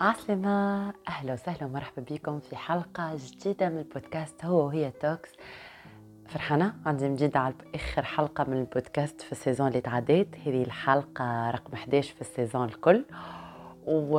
[0.00, 5.30] عسلمة أهلا وسهلا ومرحبا بكم في حلقة جديدة من البودكاست هو وهي Talks.
[6.28, 10.28] فرحانة عندي مجيد على آخر حلقة من البودكاست في ال saison اللي تعديت.
[10.46, 13.04] هذه الحلقة رقم 11 في ال saison الكل.
[13.86, 14.12] و...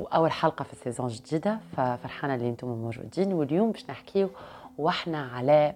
[0.00, 3.32] وأول حلقة في ال saison جديدة ففرحانة اللي أنتم موجودين.
[3.32, 4.30] واليوم باش نحكيو
[4.78, 5.74] وإحنا على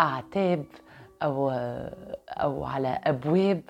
[0.00, 0.64] أعتاب
[1.22, 1.50] أو
[2.30, 3.62] أو على أبواب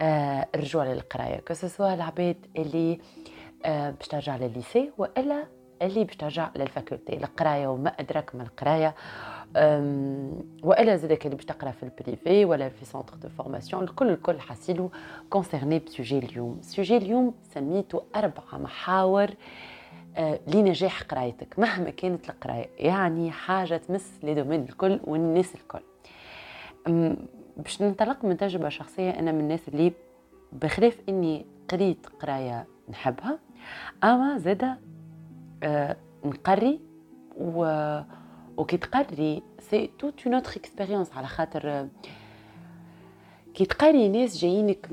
[0.00, 1.40] آه، الرجوع للقراية.
[1.40, 2.98] كسوا العباد اللي آه،
[3.64, 5.44] باش ترجع للل lycée وإلا
[5.82, 8.94] اللي باش ترجع لل faculté القراية وما أدراك ما القراية.
[10.62, 14.40] وإلا زادك اللي باش تقرا في ال privé ولا في centre de formation الكل الكل
[14.40, 14.90] حاسيلو
[15.30, 16.58] concernés ب sujet اليوم.
[16.62, 19.30] sujet اليوم سميته أربع محاور
[20.16, 25.82] آه، لنجاح قرايتك مهما كانت القراية يعني حاجة تمس les domaines الكل والناس الكل.
[27.56, 29.92] باش ننطلق من تجربة شخصية أنا من الناس اللي
[30.52, 33.38] بخلاف إني قريت قراية نحبها.
[34.04, 34.78] أما زاده
[35.62, 36.80] آه نقري
[37.36, 38.00] و
[38.56, 41.88] وكي تقري c'est toute une autre expérience على خاطر آه،
[43.54, 44.88] كي تقري ناس جايينك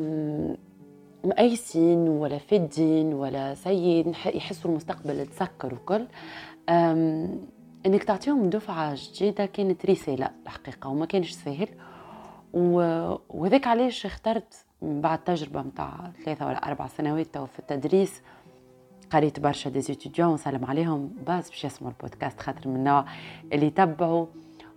[1.25, 6.08] مأيسين ولا فدين ولا سيد يحسوا المستقبل تسكر وكل.
[7.86, 11.67] إنك تعطيهم دفعة جديدة كانت رسالة الحقيقة وما كانش سهل.
[12.53, 18.22] وهذاك علاش اخترت بعد تجربة متاع ثلاثة ولا أربع سنوات في التدريس
[19.11, 23.05] قريت برشا دي ستوديون ونسلم عليهم بس باش يسمعوا البودكاست خاطر من النوع
[23.53, 24.25] اللي يتبعوا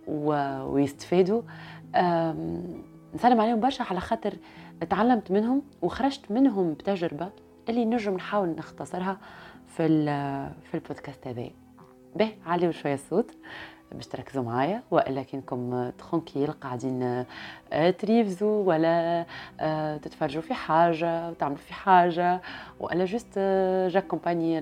[0.07, 1.41] ويستفادوا.
[3.15, 4.33] نسلم عليهم برشا على خاطر
[4.89, 7.29] تعلمت منهم وخرجت منهم بتجربة
[7.69, 9.17] اللي نجم نحاول نختصرها
[9.67, 9.87] في
[10.63, 11.49] في البودكاست هذا
[12.15, 13.31] به عليوا شوية الصوت.
[13.91, 17.25] باش تركزوا معايا والا كنكم tranquilles قاعدين
[17.73, 19.25] آه، تريفزوا ولا
[19.59, 22.41] آه، تتفرجوا في حاجة وتعملوا في حاجة
[22.79, 24.59] والا juste آه، j'accompagne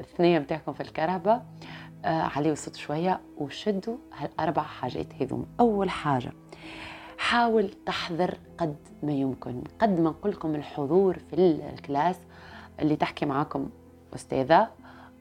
[0.00, 1.46] الثنية نتاعكم في الكرهبة
[2.04, 5.46] عليوا الصوت شوية وشدوا هالأربع حاجات هذوم.
[5.60, 6.32] أول حاجة
[7.18, 11.36] حاول تحضر قد ما يمكن قد ما نقول لكم الحضور في
[11.72, 12.16] ال classe
[12.80, 13.70] اللي تحكي معاكم
[14.14, 14.68] أستاذة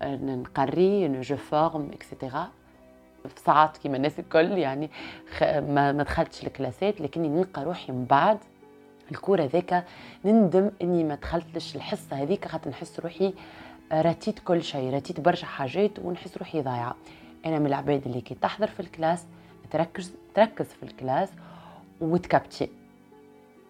[0.04, 2.48] نقري je forme et cetera
[3.46, 4.90] ساعات كيما الناس الكل يعني
[5.42, 8.38] ما, ما دخلتش الكلاسات لكني نلقى روحي من بعد
[9.12, 9.86] ال cours هذاك
[10.26, 13.34] نندم إني ما دخلتش الحصة هذيك خاطر نحس روحي
[13.94, 16.96] رتيت كل شيء رتيت برشا حاجات ونحس روحي ضايعة.
[17.46, 19.26] أنا من العباد اللي كي تحضر في ال classe
[19.72, 21.30] تركز تركز في ال classe
[22.02, 22.70] وتكبتي.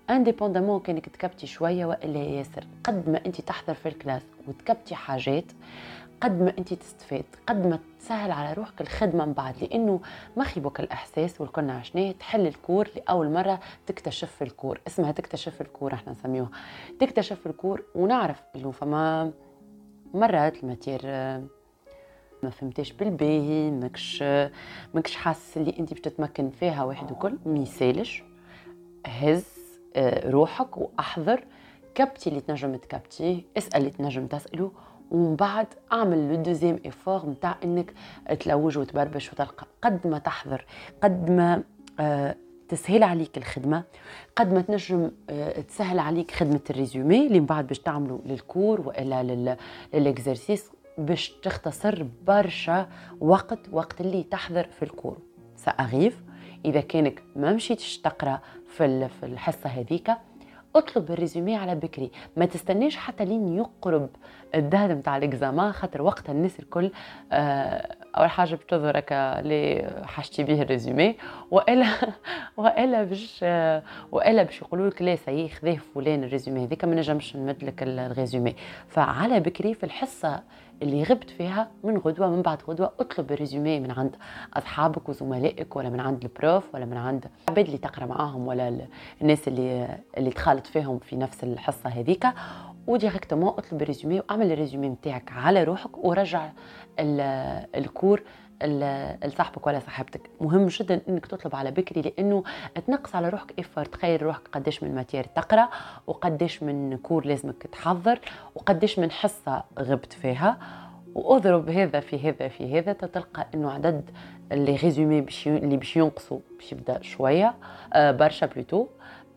[0.09, 5.46] indépendamment كانك تكبتي شوية وإلا ياسر قد ما انت تحضر في ال classe وتكبتي حاجات
[6.25, 10.00] قد ما انت تستفاد قد ما تسهل على روحك الخدمة من بعد لأنه
[10.38, 14.80] ما خيبك الإحساس والكل عشناه تحل ال cours لأول مرة تكتشف ال cours.
[14.88, 16.50] اسمها تكتشف ال cours إحنا نسميوها.
[17.00, 19.31] تكتشف ال cours ونعرف انه فما
[20.14, 21.02] مرات ال matière
[22.44, 24.24] ما فهمتيش بالباهي ماكش
[24.94, 28.24] ماكش حاسس اللي انت باش تتمكن فيها واحد وكل ميسالش
[29.08, 29.46] هز
[29.96, 31.44] آه، روحك وأحضر.
[31.96, 34.72] كبتي اللي تنجم تكبتيه اسأل اللي تنجم تسأله.
[35.12, 37.94] ومن بعد أعمل le deuxième effort نتاع إنك
[38.40, 39.68] تلوج وتبربش وتلقى.
[39.82, 40.66] قد ما تحضر
[41.04, 41.64] قد ما
[42.00, 42.36] آه
[42.70, 43.84] تسهل عليك الخدمة
[44.36, 48.42] قد ما تنجم آه تسهل عليك خدمة ال résumé اللي من بعد باش تعمله لل
[48.42, 49.58] cours وإلا
[49.94, 52.88] لل exercices باش تختصر برشا
[53.22, 55.18] وقت وقت اللي تحضر في ال cours.
[55.56, 56.22] ça arrive
[56.66, 60.12] إذا كانك ما مشيتش تقرأ في الحصة هذيك
[60.76, 62.12] اطلب ال résumé على بكري.
[62.38, 64.10] ما تستناش حتى لين يقرب
[64.56, 66.92] ال date نتاع ال examen خاطر وقتها الناس الكل
[67.32, 71.16] آه، أول حاجة بتظهرك اللي حاجتي به ال résumé
[71.52, 71.88] وإلا
[72.58, 76.96] وإلا باش آه، وإلا باش يقولوا لك لا سي خذيه فلان ال résumé هذيك ما
[76.96, 78.56] نجمش نمد لك ال résumé.
[78.90, 80.44] فعلى بكري في الحصة
[80.82, 84.16] اللي غبت فيها من غدوة من بعد غدوة اطلب ال résumé من عند
[84.54, 88.88] أصحابك وزملائك ولا من عند ال prof ولا من عند العباد اللي تقرأ معاهم ولا
[89.22, 92.28] الناس اللي اللي تخالط فيهم في نفس الحصة هذيك
[92.88, 96.49] و directement أطلب ال résumé وأعمل ال résumé نتاعك على روحك ورجع
[97.76, 98.23] ال cours
[99.26, 100.29] لصاحبك ولا صاحبتك.
[100.41, 102.43] مهم جدا إنك تطلب على بكري لأنه
[102.87, 105.70] تنقص على روحك effort تخيل روحك قديش من matière تقرأ
[106.08, 108.20] وقديش من cours لازمك تحضر
[108.55, 110.58] وقديش من حصة غبت فيها.
[111.16, 114.09] وأضرب هذا في هذا في هذا تلقى إنه عدد
[114.52, 117.55] les résumés اللي باش ينقصوا باش يبدأ شوية
[117.93, 118.88] آه برشا plutôt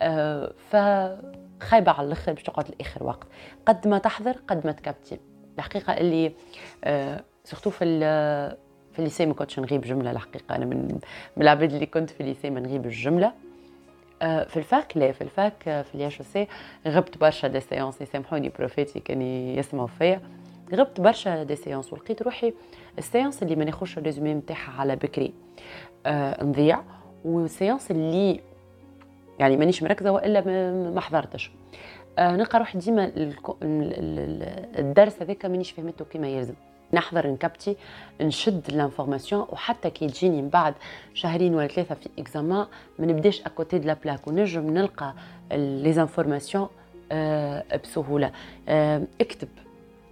[0.02, 0.76] آه ف
[1.60, 3.26] خايبة على الآخر باش تقعد لآخر وقت.
[3.66, 5.18] قد ما تحضر قد ما تكبتي.
[5.58, 6.32] الحقيقة اللي
[6.84, 7.84] آه surtout في
[8.92, 10.56] في ال lycée ما كنتش نغيب جملة الحقيقة.
[10.56, 10.98] أنا من
[11.38, 13.32] العباد اللي كنت في ال lycée ما نغيب الجمله
[14.22, 16.46] آه، في ال fac لا في ال fac آه، في ال IHEC
[16.86, 20.20] غبت برشا des séances يسامحوني بروفاتي كان يسمعوا فيا.
[20.74, 22.54] غبت برشا des séances ولقيت روحي
[22.98, 25.34] ال séances اللي ما ناخذش ال résumé نتاعها على بكري.
[26.06, 26.80] آه نضيع.
[27.24, 28.40] وال séances اللي
[29.38, 30.40] يعني مانيش مركزة وإلا
[30.90, 31.50] ما حضرتش.
[32.18, 33.12] آه نلقى روحي ديما
[34.78, 36.54] الدرس هذاك مانيش فهمته كما يلزم.
[36.92, 37.76] نحضر نكبتي
[38.20, 40.74] نشد l'information وحتى كي تجيني من بعد
[41.14, 42.66] شهرين ولا ثلاثة في examen
[42.98, 45.14] ما نبداش à côté de la plaque ونجم نلقى
[45.52, 46.68] les informations
[47.12, 48.30] آه بسهولة.
[48.68, 49.48] آه اكتب.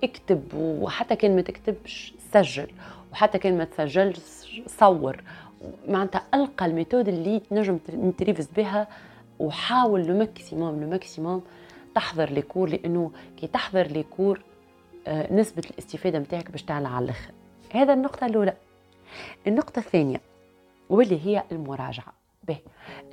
[0.05, 2.67] اكتب وحتى كان ما تكتبش سجل.
[3.13, 4.19] وحتى كان ما تسجلش
[4.67, 5.23] صور.
[5.89, 7.79] معناتها ألقى ال méthode اللي تنجم
[8.19, 8.89] تريفيز بها
[9.39, 11.43] وحاول le maximum le maximum
[11.95, 14.41] تحضر les cours لأنه كي تحضر les cours
[15.07, 17.31] آه، نسبة الاستفادة متاعك باش تعلى على الآخر.
[17.71, 18.57] هذا النقطة الأولى.
[19.47, 20.21] النقطة الثانية
[20.91, 22.13] واللي هي المراجعة.
[22.49, 22.59] به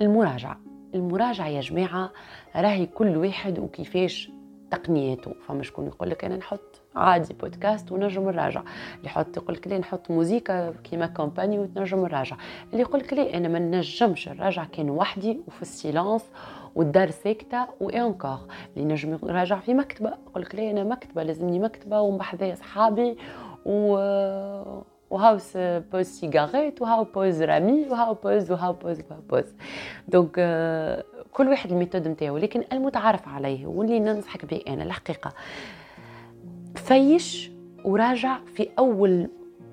[0.01, 0.59] المراجعة.
[0.95, 2.11] المراجعة يا جماعة
[2.55, 4.29] راهي كل واحد وكيفاش
[4.75, 8.61] تقنياته فما شكون يقول لك أنا نحط عادي بودكاست ونجم نراجع.
[8.97, 12.37] اللي يحط يقول لك لا نحط موزيكا كيما compagnie ونجم نراجع.
[12.71, 16.23] اللي يقول لك لا أنا ما نجمش نراجع كان وحدي وفي ال silence
[16.75, 18.39] والدار ساكتة ou encore
[18.77, 23.17] اللي نجم يراجع في مكتبة يقول لك لا أنا مكتبة لازمني مكتبة ومبحذايا صحابي
[23.65, 23.93] و
[25.09, 29.55] وهاو pause cigarette وهاو pause rami وهاو pause وهاو pause وهاو pause.
[30.07, 30.39] donc
[31.33, 35.33] كل واحد ال méthode نتاعو لكن المتعارف عليه واللي ننصحك به أنا الحقيقة.
[36.75, 37.51] فيش
[37.85, 39.29] وراجع في أول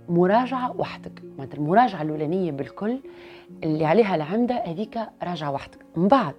[0.09, 1.23] مراجعة وحدك.
[1.39, 2.99] معناتها المراجعة الأولانية بالكل
[3.65, 5.79] اللي عليها العمدة هذيك راجعة وحدك.
[5.97, 6.35] من بعد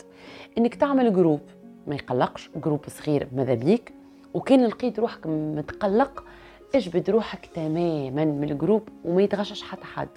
[0.58, 1.42] إنك تعمل groupe
[1.88, 3.94] ما يقلقش groupe صغير ماذا بيك.
[4.34, 6.24] وكان لقيت روحك متقلق
[6.76, 10.10] اجبد روحك تماما من ال groupe وما يتغشش حتى حد.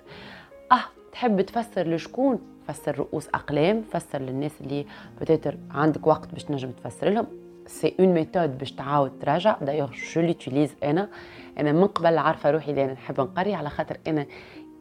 [0.73, 4.87] آه تحب تفسر لشكون؟ فسر رؤوس أقلام فسر للناس اللي
[5.21, 7.27] peut-être عندك وقت باش تنجم تفسر لهم.
[7.67, 9.57] c'est une méthode باش تعاود تراجع.
[9.63, 11.09] d'ailleurs je l'utilise أنا.
[11.59, 14.27] أنا من قبل عارفة روحي اللي أنا نحب نقري على خاطر أنا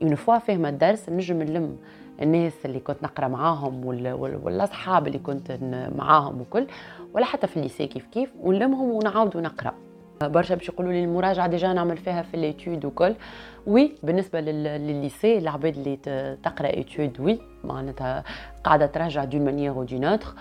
[0.01, 1.77] une fois فاهمة الدرس نجم نلم
[2.21, 3.85] الناس اللي كنت نقرأ معاهم
[4.43, 5.57] والأصحاب اللي كنت
[5.95, 6.67] معاهم وكل
[7.13, 9.73] ولا حتى في ال lycée كيف كيف ونلمهم ونعاودوا نقرا
[10.27, 13.15] برشا باش يقولوا لي المراجعة déjà نعمل فيها في l'étude وكل.
[13.67, 15.95] oui بالنسبة لل lycée العباد اللي
[16.43, 18.23] تقرأ étude oui معناتها
[18.63, 20.33] قاعدة تراجع d'une manière ou d'une autre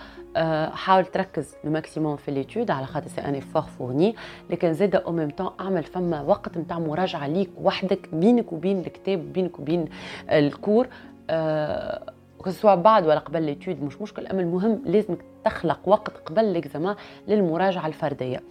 [0.75, 4.15] حاول تركز le maximum في l'étude على خاطر c'est un effort fourni
[4.49, 9.33] لكن زاد au même temps اعمل فما وقت نتاع مراجعة ليك وحدك بينك وبين الكتاب
[9.33, 9.85] بينك وبين
[10.31, 10.87] ال cours.
[11.29, 12.13] أه
[12.49, 16.95] سواء بعد ولا قبل l'étude مش مشكل أما المهم لازمك تخلق وقت قبل l'examen
[17.27, 18.43] للمراجعة الفردية.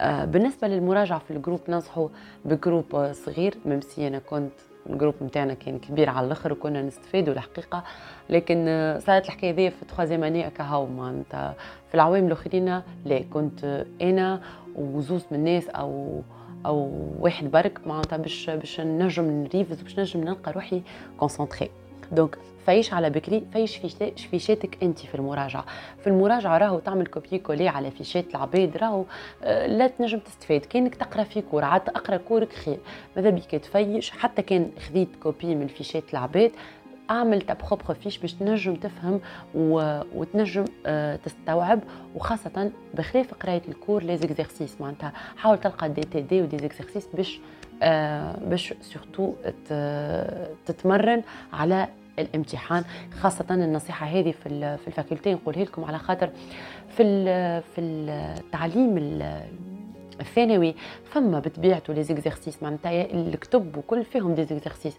[0.00, 2.08] آه بالنسبة للمراجعة في ال groupe ننصحوا
[2.44, 4.52] ب groupe صغير ممسي أنا كنت
[4.90, 7.84] ال groupe نتاعنا كان كبير على الأخر وكنا نستفادوا الحقيقة
[8.30, 11.54] لكن آه، صارت الحكاية ذي في troisième année كهو معناتها
[11.88, 14.40] في العوام الأخرين لا كنت أنا
[14.76, 16.20] وزوز من الناس أو
[16.66, 16.90] أو
[17.20, 20.82] واحد برك معناتها باش باش نجم ن révise باش نجم نلقى روحي
[21.18, 21.70] concentré
[22.12, 23.76] donc فايش على بكري؟ فايش
[24.30, 25.64] فيشاتك أنت في المراجعة؟
[26.00, 29.04] في المراجعة راهو تعمل copier-coller على فيشات العباد راهو
[29.44, 32.78] آه، لا تنجم تستفاد كانك تقرأ في cours عاد اقرا كورك خير.
[33.16, 36.50] ماذا بيك تفيش؟ حتى كان خذيت copie من فيشات العباد
[37.10, 39.20] أعمل ta propre fiche باش تنجم تفهم.
[39.54, 41.80] وتنجم آه تستوعب.
[42.14, 47.06] وخاصة بخلاف قراية ال cours les exercices معناتها حاول تلقى des TD و des exercices
[47.14, 47.40] باش
[47.82, 49.32] آه باش surtout
[50.66, 51.88] تتمرن على
[52.18, 52.84] الامتحان
[53.20, 56.30] خاصة النصيحة هذه في في ال faculté نقولها لكم على خاطر
[56.96, 57.02] في
[57.74, 58.98] في التعليم
[60.20, 64.96] الثانوي فما بطبيعته les exercices معناتها الكتب وكل فيهم des exercices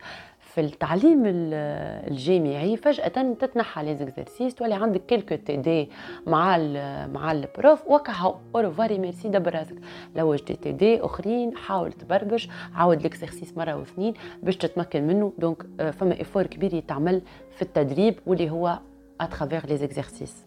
[0.54, 5.90] في التعليم الجامعي فجأة تتنحى les exercices تولي عندك quelques TD
[6.28, 7.88] مع ال مع ال prof.
[7.88, 9.76] وكهو au revoir merci دبر راسك
[10.16, 15.34] لوج TD أخرين حاول تبربش عاود l'exercice مرة واثنين باش تتمكن منه.
[15.38, 17.22] donc euh, فما effort كبير يتعمل
[17.56, 18.80] في التدريب واللي هو
[19.22, 20.46] à travers les exercices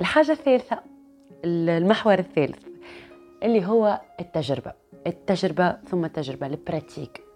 [0.00, 0.78] الحاجة الثالثة
[1.44, 2.66] المحور الثالث
[3.42, 4.72] اللي هو التجربة.
[5.06, 7.20] التجربة ثم التجربة ال pratique.
[7.20, 7.29] آه،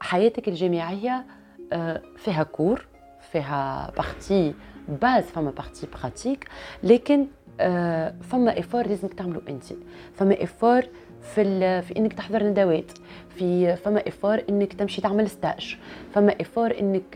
[0.00, 1.24] حياتك الجامعية
[1.72, 2.86] آه، فيها cours
[3.32, 4.54] فيها partie
[5.02, 6.48] base فما partie pratique
[6.82, 7.26] لكن
[7.60, 9.64] آه، فما effort لازمك تعملوا انت.
[10.14, 10.82] فما effort
[11.34, 12.92] في في انك تحضر ندوات
[13.36, 15.76] في فما effort انك تمشي تعمل stage
[16.14, 17.14] فما effort انك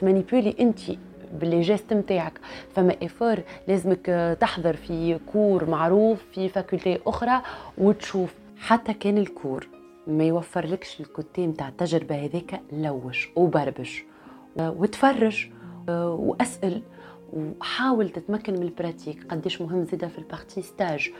[0.00, 0.80] ت manipuler انت
[1.40, 2.40] ب les gestes نتاعك
[2.74, 3.36] فما effort
[3.68, 7.42] لازمك تحضر في cours معروف في faculté أخرى
[7.78, 9.81] وتشوف حتى كان ال cours.
[10.06, 14.04] ما يوفر لكش ال côté نتاع التجربة هذيك لوج وبربش.
[14.58, 15.46] وتفرج
[15.88, 16.82] وأسأل
[17.32, 19.26] وحاول تتمكن من ال pratique.
[19.30, 21.10] قديش مهم زيدا في ال partie stage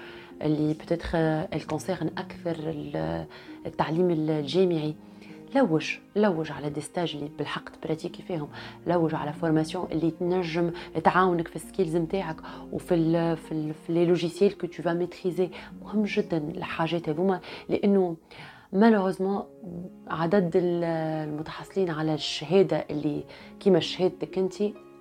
[0.43, 1.19] اللي بتدخل
[1.55, 2.57] ال concerne أكثر
[3.67, 4.95] التعليم الجامعي.
[5.57, 8.49] لوج لوج على des stages اللي بالحق ت pratiquer فيهم.
[8.87, 10.71] لوج على formation اللي تنجم
[11.05, 12.37] تعاونك في ال skills نتاعك
[12.73, 15.51] وفي ال في, في les logiciels que tu vas maîtriser
[15.83, 18.17] مهم جدا الحاجات هذوما لأنه
[18.73, 19.43] malheureusement
[20.09, 23.25] عدد المتحصلين على الشهادة اللي
[23.61, 24.55] كيما شهادتك انت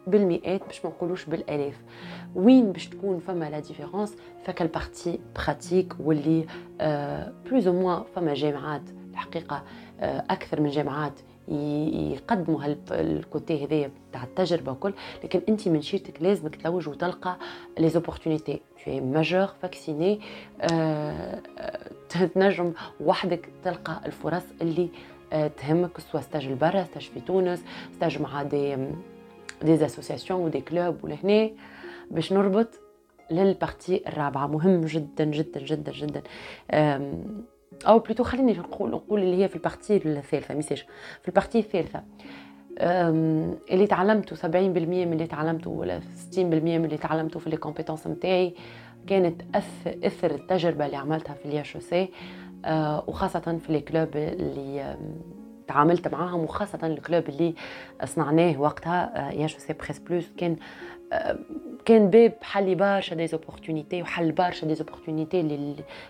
[0.07, 1.81] بالمئات باش ما نقولوش بالألاف.
[2.35, 6.45] وين باش تكون فما la différence فك ال partie pratique واللي
[7.45, 8.81] plus ou moins فما جامعات.
[9.11, 9.63] الحقيقة
[9.99, 14.93] آه، أكثر من جامعات يقدموا هال côté هذايا تاع التجربة وكل.
[15.23, 17.37] لكن انت من شيرتك لازمك تلوج وتلقى
[17.79, 20.19] les opportunités t'es majeur vacciné
[22.17, 24.89] تنجم وحدك تلقى الفرص اللي
[25.33, 27.63] آه، تهمك soit stage لبرا stage في تونس
[27.95, 28.77] stage مع des
[29.63, 31.49] des associations و des clubs ولهنا
[32.11, 32.79] باش نربط
[33.31, 34.47] لل partie الرابعة.
[34.47, 36.21] مهم جدا جدا جدا جدا.
[37.87, 40.85] أو plutôt خليني نقول نقول اللي هي في ال partie الثالثة message
[41.21, 42.03] في ال partie الثالثة
[43.71, 48.55] اللي تعلمته 70% من اللي تعلمته ولا 60% من اللي تعلمته في les compétences نتاعي
[49.07, 49.41] كانت
[50.05, 52.09] إثر التجربة اللي عملتها في ال IHEC
[52.65, 54.97] أه وخاصة في les clubs اللي
[55.67, 57.53] تعاملت معاهم وخاصة ال club اللي
[58.05, 60.55] صنعناه وقتها IHEC Press Plus كان
[61.85, 65.41] كان باب حل برشا des opportunités وحل برشا des opportunités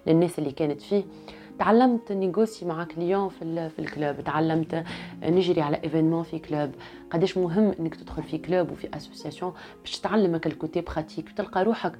[0.08, 1.04] للناس اللي كانت فيه.
[1.66, 4.22] تعلمت ن négocier مع client في في ال club.
[4.24, 4.84] تعلمت
[5.24, 6.72] نجري على événement في club.
[7.12, 11.94] قداش مهم إنك تدخل في كلوب وفي association باش تعلمك ال côté pratique تلقى روحك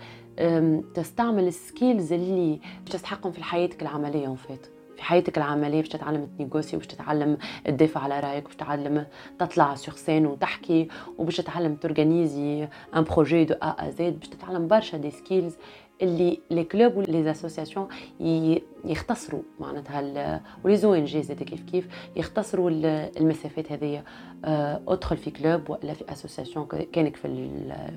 [0.96, 6.28] تستعمل ال skills اللي تستحقهم في حياتك العملية en fait في حياتك العملية باش تتعلم
[6.38, 9.06] ت négocier وباش تتعلم تدافع على رأيك باش تتعلم
[9.40, 10.88] تطلع sur scène وتحكي
[11.18, 15.56] وباش تتعلم ت organiser un projet de A à Z باش تتعلم برشا des skills
[16.02, 17.88] اللي les clubs و les associations
[18.86, 22.70] يختصروا معناتها و les ONG كيف كيف يختصروا
[23.18, 24.04] المسافات هذيا
[24.46, 27.50] آه، ادخل في club ولا في association كانك في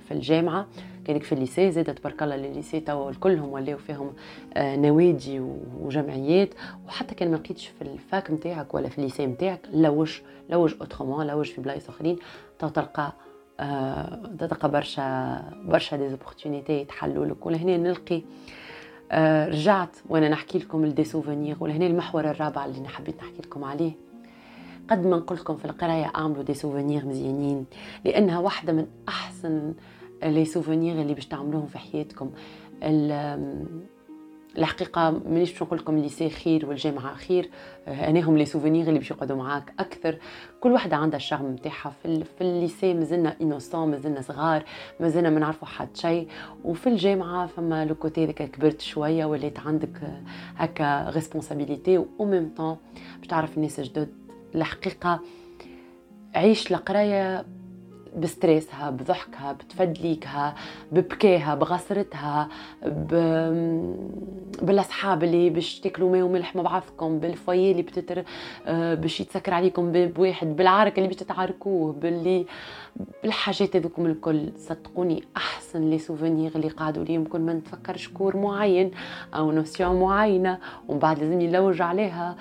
[0.08, 0.66] في الجامعة
[1.04, 4.12] كانك في ال lycée زاد تبارك الله ال lycée توا كلهم ولاو فيهم
[4.54, 5.40] آه، نوادي
[5.80, 6.54] وجمعيات
[6.86, 10.20] وحتى كان ما لقيتش في ال fac نتاعك ولا في ال lycée نتاعك لوج
[10.50, 12.16] لوج autrement لوج في بلايص آخرين
[12.58, 13.33] تلقى آه،
[14.38, 17.46] تلقى برشا برشا des opportunités يتحلوا لك.
[17.46, 18.22] ولهنا نلقي
[19.12, 23.64] آه، رجعت وأنا نحكي لكم ال des souvenirs ولهنا المحور الرابع اللي حبيت نحكي لكم
[23.64, 23.92] عليه.
[24.90, 27.66] قد ما نقول لكم في القراية أعملوا des souvenirs مزيانين.
[28.04, 29.74] لأنها واحدة من أحسن
[30.22, 32.30] les souvenirs اللي باش تعملوهم في حياتكم.
[34.58, 37.50] الحقيقة مانيش باش نقول لكم ال lycée خير والجامعة خير.
[37.88, 40.18] آه، أنا هم les souvenirs اللي باش يقعدوا معاك أكثر.
[40.60, 41.92] كل وحده عندها ال charme نتاعها.
[42.02, 44.64] في, في ال lycée مازلنا innocents مازلنا صغار
[45.00, 46.28] مازلنا ما نعرفوا حد شيء.
[46.64, 50.22] وفي الجامعة فما le côté كبرت شوية وليت عندك آه،
[50.56, 52.76] هكا responsabilité و même temps
[53.18, 54.08] باش تعرف الناس جدد.
[54.54, 55.20] الحقيقة
[56.34, 57.44] عيش القراية
[58.16, 60.54] ب stress ها بضحكها بتفدليكها
[60.92, 62.48] ببكاها بغسرتها
[62.86, 63.14] ب...
[64.62, 68.24] بالأصحاب اللي باش تاكلوا ماء وملح مع بعضكم بال foyer اللي بتتر
[68.66, 72.46] آه، باش يتسكر عليكم بواحد بالعرك اللي باش تتعاركوه باللي
[73.22, 74.52] بالحاجات هذوكم الكل.
[74.56, 77.14] صدقوني أحسن les souvenirs اللي قعدوا لي.
[77.14, 78.90] يمكن ما نتفكر شكور معين
[79.34, 80.58] أو notion معينة
[80.88, 82.36] ومن بعد لازم نلوج عليها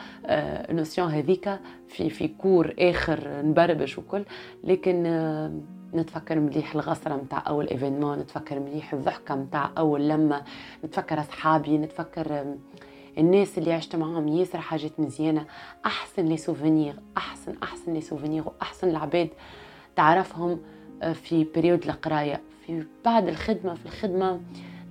[0.72, 4.24] notion آه، هذيك في في cours آخر نبربش وكل.
[4.64, 5.52] لكن آه،
[5.94, 10.42] نتفكر مليح الغصرة متاع أول événement نتفكر مليح الضحكة متاع أول لما
[10.86, 12.56] نتفكر أصحابي نتفكر
[13.18, 15.46] الناس اللي عشت معاهم ياسر حاجات مزيانة.
[15.86, 19.30] أحسن les souvenirs أحسن أحسن les souvenirs وأحسن العباد
[19.96, 20.60] تعرفهم
[21.04, 24.40] آه، في période القراية في بعد الخدمة في الخدمة.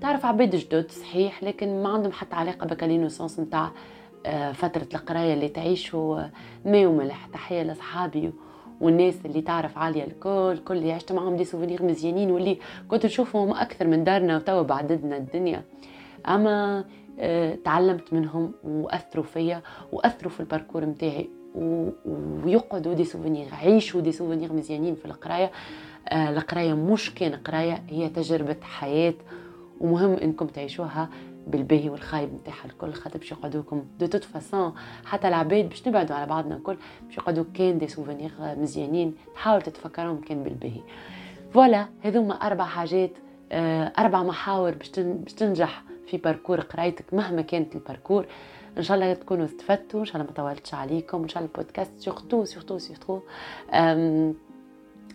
[0.00, 3.70] تعرف عباد جدد صحيح لكن ما عندهم حتى علاقة بهاك l'innocence متاع
[4.26, 6.20] آه، فترة القراية اللي تعيشوا
[6.64, 8.32] ماء وملح تحية لأصحابي
[8.80, 13.50] والناس اللي تعرف عالية الكل كل اللي عشت معهم des souvenirs مزيانين واللي كنت نشوفهم
[13.50, 15.62] أكثر من دارنا وتوا بعددنا الدنيا.
[16.28, 16.84] أما
[17.18, 24.12] آه، تعلمت منهم وأثروا فيا وأثروا في ال parcours متاعي ويقعدوا des souvenirs عيشوا des
[24.12, 25.50] souvenirs مزيانين في القراية.
[26.08, 29.14] آه، القراية مش كان قراية هي تجربة حياة
[29.80, 31.08] ومهم إنكم تعيشوها
[31.46, 32.92] بالباهي والخايب نتاعها الكل.
[32.92, 34.72] خاطر باش يقعدوكم de toute façon
[35.04, 40.20] حتى العباد باش نبعدوا على بعضنا الكل باش يقعدوا كان des souvenirs مزيانين تحاول تتفكرهم
[40.20, 40.80] كان بالباهي.
[41.52, 43.10] voilà هذوما أربع حاجات
[43.52, 44.88] آه، أربع محاور باش
[45.36, 48.26] تنجح في parcours قرايتك مهما كانت ال parcours
[48.78, 51.59] إن شاء الله تكونوا استفدتوا إن شاء الله ما طولتش عليكم إن شاء الله ال
[51.59, 53.20] podcast surtout surtout surtout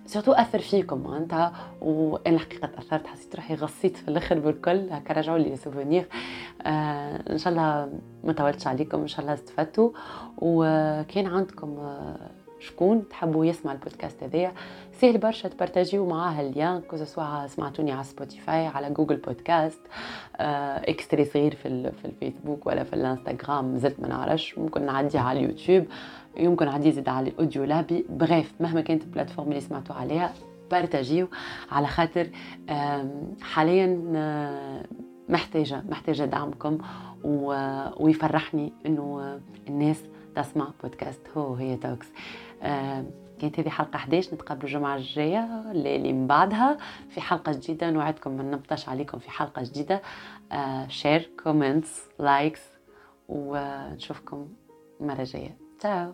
[0.06, 5.38] surtout أثر فيكم انت وأنا الحقيقة تأثرت حسيت روحي غصيت في الآخر بالكل هكا رجعوا
[5.38, 6.08] les souvenirs.
[6.62, 9.92] آه إن شاء الله ما طولتش عليكم إن شاء الله استفدتوا
[10.38, 14.54] وكان عندكم آه شكون تحبوا يسمع البودكاست هذايا؟
[15.02, 19.80] سهل برشا تبارتاجيو معاه ال lien que ce soit سمعتوني على Spotify على Google Podcast
[20.36, 25.40] آه extrait صغير في, في الفيسبوك ولا في الإنستغرام زلت ما نعرفش ممكن نعديها على
[25.40, 25.86] اليوتيوب
[26.38, 28.06] يمكن نعدي زيد على Audiolaby.
[28.10, 30.34] bref مهما كانت ال plateforme اللي سمعتوا عليها
[30.72, 31.28] بارتاجيو
[31.72, 32.30] على خاطر
[33.42, 34.84] حاليا آه،
[35.30, 36.78] محتاجة محتاجة دعمكم
[37.24, 40.04] ويفرحني إنه الناس
[40.36, 42.08] تسمع بودكاست هو هي Talks.
[43.42, 46.78] كانت هذه حلقة 11 نتقابل الجمعة الجاية اللي من بعدها.
[47.10, 50.02] في حلقة جديدة نوعدكم ما نبطش عليكم في حلقة جديدة.
[50.88, 52.62] share comments likes
[53.30, 54.48] ونشوفكم
[55.02, 56.14] المرة الجاية تشاو!